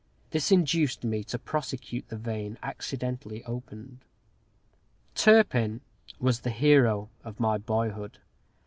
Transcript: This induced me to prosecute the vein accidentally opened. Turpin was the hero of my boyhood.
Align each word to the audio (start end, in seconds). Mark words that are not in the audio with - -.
This 0.31 0.51
induced 0.51 1.03
me 1.03 1.23
to 1.25 1.37
prosecute 1.37 2.07
the 2.07 2.17
vein 2.17 2.57
accidentally 2.63 3.43
opened. 3.43 3.99
Turpin 5.13 5.81
was 6.19 6.39
the 6.39 6.49
hero 6.49 7.09
of 7.23 7.39
my 7.39 7.59
boyhood. 7.59 8.17